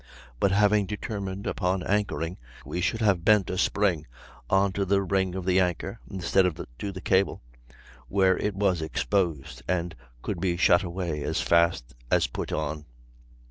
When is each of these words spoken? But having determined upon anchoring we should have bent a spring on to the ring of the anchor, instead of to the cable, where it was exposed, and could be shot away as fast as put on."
But 0.39 0.51
having 0.51 0.87
determined 0.87 1.45
upon 1.45 1.83
anchoring 1.83 2.39
we 2.65 2.81
should 2.81 3.01
have 3.01 3.23
bent 3.23 3.51
a 3.51 3.57
spring 3.59 4.07
on 4.49 4.71
to 4.73 4.83
the 4.83 5.03
ring 5.03 5.35
of 5.35 5.45
the 5.45 5.59
anchor, 5.59 5.99
instead 6.09 6.43
of 6.47 6.59
to 6.79 6.91
the 6.91 7.01
cable, 7.01 7.43
where 8.07 8.35
it 8.35 8.55
was 8.55 8.81
exposed, 8.81 9.61
and 9.67 9.95
could 10.23 10.39
be 10.41 10.57
shot 10.57 10.81
away 10.81 11.21
as 11.21 11.39
fast 11.39 11.93
as 12.09 12.25
put 12.25 12.51
on." 12.51 12.85